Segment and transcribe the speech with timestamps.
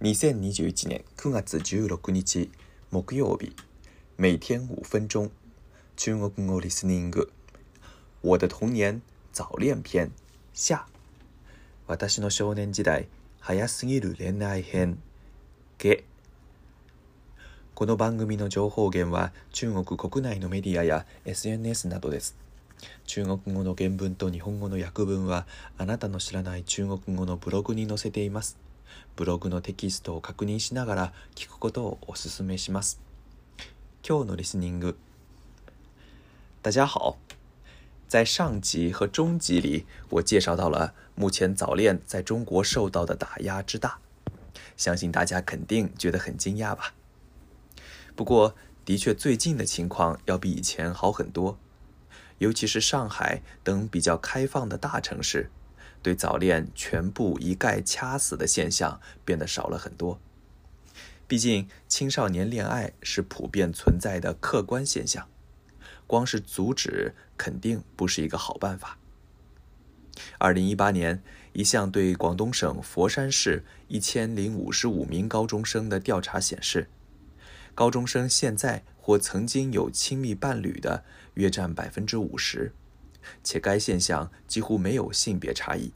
[0.00, 2.50] 2021年9月16日
[2.90, 3.54] 木曜日，
[4.16, 5.30] 每天五分钟
[5.96, 7.30] 中国語リスニング。
[8.20, 9.00] 我的童年
[9.32, 10.10] 早恋篇
[10.52, 10.86] 下。
[11.86, 13.06] 私の少年時代
[13.38, 14.98] 早すぎる恋愛編
[15.78, 16.02] 下。
[17.74, 22.36] この番組の情報源は中国国内のメディアや SNS などです。
[23.06, 25.46] 中国語の原文と日本語の訳文は
[25.78, 28.58] あなたの知らない中国語のブログに載せています。
[29.15, 33.01] ブログのテキストを確認しながら聞くことをお勧めします。
[34.07, 34.97] 今日のリスニング。
[36.61, 37.17] 大家好，
[38.07, 43.99] 在上集和中集里，我介绍到了目前早恋在中国受到的打压之大，
[44.77, 46.93] 相信大家肯定觉得很惊讶吧。
[48.15, 51.57] 不过，的确最近的情况要比以前好很多，
[52.39, 55.49] 尤其是上海等比较开放的大城市，
[56.04, 60.20] 对早恋全部一概掐死的现象变得少了很多。
[61.26, 65.26] 毕竟，青少年恋爱是普遍存在的客观现象，
[66.06, 68.98] 光是阻止肯定不是一个好办法。
[70.36, 71.22] 二零一八年，
[71.54, 76.90] 一项对广东省佛山市一千零五十五名高中生的调查显示，
[77.74, 82.74] 高中生现在或曾经有亲密伴侣的约占百分之五十，
[83.42, 85.92] 且该现象几乎没有性别差异。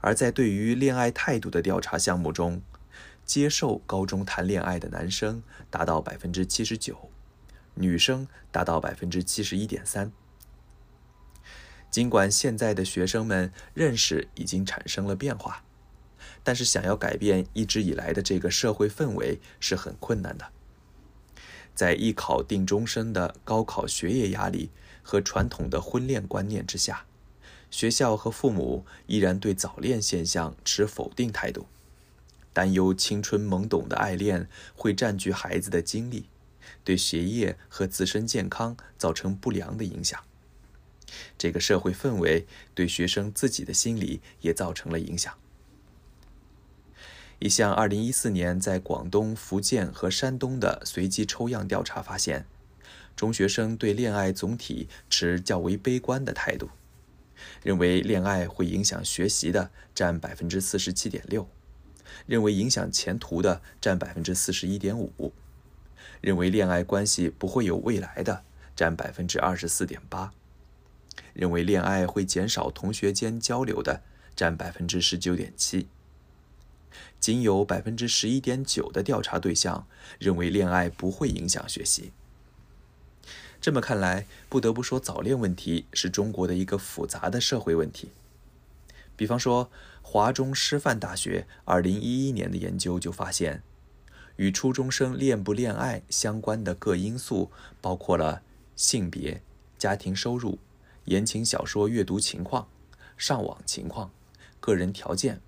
[0.00, 2.62] 而在对于恋爱态度的调查项目中，
[3.24, 7.10] 接受高中谈恋爱的男生达到百分之七十九，
[7.74, 10.12] 女生达到百分之七十一点三。
[11.90, 15.62] 尽管现在的学生们认识已经产生了变化，
[16.42, 20.50] 但是想要改变一直以来的这个社会氛围是很困难的。
[21.74, 24.70] 在一考定终身的高考学业压力
[25.02, 27.06] 和传统的婚恋观念之下，
[27.70, 31.66] 学校和父母依然对早恋现象持否定态度，
[32.52, 36.28] 担忧青春懵懂的爱恋会占据孩子的精力，
[36.84, 40.22] 对学业和自身健康造成不良的影响。
[41.36, 45.34] 这个社会氛围对学生自己的心理也造成了影响。
[47.38, 52.46] 一项2014年在广东、福建和山东的随机抽样调查发现，
[53.14, 56.70] 中学生对恋爱总体持较为悲观的态度，
[57.62, 61.48] 认为恋爱会影响学习的占百分之四十七点六，
[62.26, 65.32] 认为影响前途的占百分之四十一点五，
[66.20, 70.32] 认为恋爱关系不会有未来的占百分之二十四点八，
[71.32, 74.02] 认为恋爱会减少同学间交流的
[74.34, 75.88] 占百分之十九点七。
[77.20, 79.86] 仅有百分之十一点九的调查对象
[80.18, 82.12] 认为恋爱不会影响学习。
[83.62, 88.10] 这么看来，不得不说早恋问题是中国的一个复杂的社会问题。
[89.14, 89.70] 比方说，
[90.02, 93.62] 华中师范大学二零一一年的研究就发现，
[94.34, 98.42] 与初中生恋不恋爱相关的各因素包括了
[98.74, 99.40] 性别、
[99.78, 100.58] 家庭收入、
[101.04, 102.66] 言情小说阅读情况、
[103.16, 104.10] 上网情况、
[104.58, 105.40] 个人条件。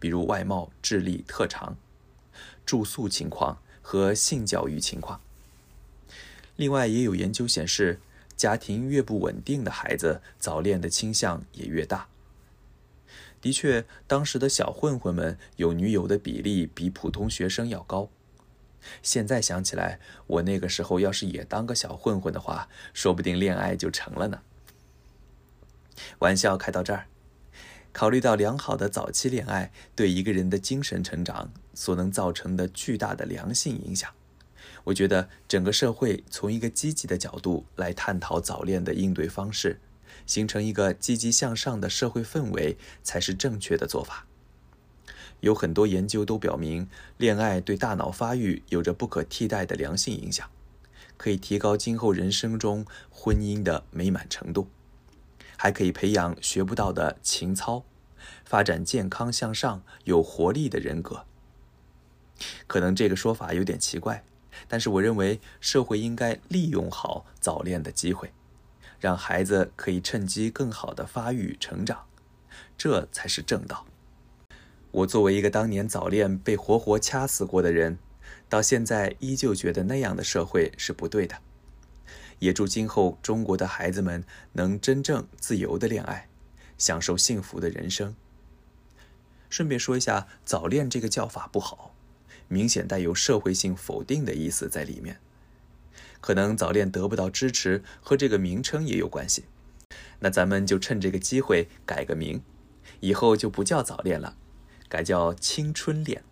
[0.00, 1.76] 比如外貌、智力、特长、
[2.66, 5.20] 住宿情况和性教育情况。
[6.56, 8.00] 另外，也有研究显示，
[8.36, 12.08] 家庭越不稳定的孩子，早恋的倾向也越大。
[13.40, 18.08] 的确，当时的小混混们有女友的比例比普通学生要高。
[19.02, 24.40] 现在想起来，我那个时候要是也当个小混混的话，说不定恋爱就成了呢。
[26.20, 27.06] 玩笑开到这儿。
[27.92, 34.12] 考虑到良好的早期恋爱对一个人的精神成长所能造成的巨大的良性影响，
[34.86, 39.80] 我觉得整个社会从一个积极的角度来探讨早恋的应对方式，
[40.26, 44.26] 形成一个积极向上的社会氛围才是正确的做法。
[45.40, 46.88] 有很多研究都表明，
[47.18, 50.48] 恋爱对大脑发育有着不可替代的良性影响，
[51.16, 54.68] 可以提高今后人生中婚姻的美满程度。
[55.56, 57.84] 还可以培养学不到的情操，
[58.44, 61.24] 发展健康向上、有活力的人格。
[62.66, 64.22] 可能这个说法有点奇怪，
[64.68, 68.32] 但是我认为社会应该利用好早恋的机会，
[68.98, 72.06] 让孩子可以趁机更好的发育成长，
[72.76, 73.86] 这才是正道。
[74.90, 77.98] 我作为一个当年早恋被活活掐死过的人，
[78.48, 81.36] 到现在依旧觉得那样的社会是不对的。
[82.38, 86.28] 也祝今后中国的孩子们能真正自由的恋爱，
[86.76, 88.14] 享受幸福的人生。
[89.48, 91.94] 顺便说一下，早恋这个叫法不好，
[92.47, 95.19] 明显带有社会性否定的意思在里面。
[96.19, 99.45] 可能早恋得不到支持和这个名称也有关系。
[100.19, 102.43] 那咱们就趁这个机会改个名，
[102.99, 104.37] 以后就不叫早恋了，
[104.87, 106.23] 改叫青春恋。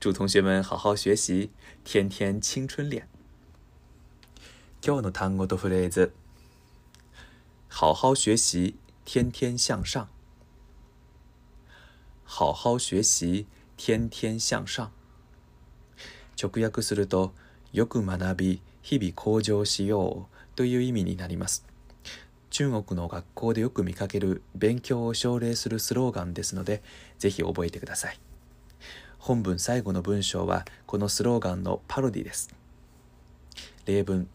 [0.00, 1.50] 祝同学们好好学习，
[1.84, 3.08] 天天青春脸。
[4.80, 6.12] 今日の単語とフレーズ。
[7.68, 10.08] 好好学习，天天向上。
[12.24, 13.46] 好好学习，
[13.83, 14.91] 天天向上。
[16.39, 17.33] 直訳すると、
[17.73, 21.65] よく学び、日々向上しようという意味になります。
[22.51, 26.83] 中国の学校でよく見かける勉強を奨励するスローガンですので、
[27.17, 28.19] ぜひ覚えてください。
[29.17, 32.53] 本文最後の文章はこのスローガンのパロディです。
[33.87, 34.27] 例文。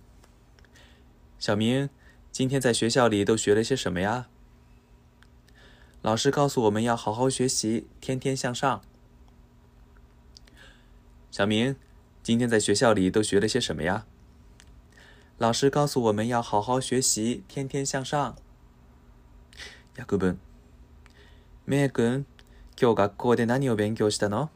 [1.38, 1.88] 小明，
[2.32, 4.26] 今天在学校里都学了些什么呀？
[6.02, 8.82] 老师告诉我们要好好学习，天天向上。
[11.35, 11.75] 小明，
[12.21, 14.05] 今天在学校里都学了些什么呀？
[15.37, 18.35] 老师告诉我们要好好学习，天天向上。
[19.97, 20.37] 訳文。
[21.65, 22.25] めい君、
[22.79, 24.49] 今日学校で何を勉強したの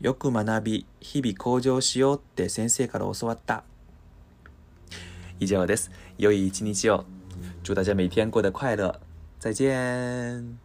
[0.00, 3.64] よく学び、日々向上しようって先生から教わった。
[5.38, 5.90] 以上です。
[6.18, 7.04] 良い一日を。
[7.62, 9.00] 祝大家每天过得快乐。
[9.38, 10.58] 再见。